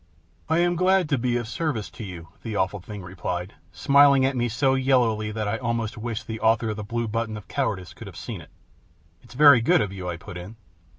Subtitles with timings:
[0.49, 4.35] "I am glad to be of service to you," the Awful Thing replied, smiling at
[4.35, 7.93] me so yellowly that I almost wished the author of the Blue Button of Cowardice
[7.93, 8.49] could have seen it.
[9.21, 10.55] "It's very good of you," I put in.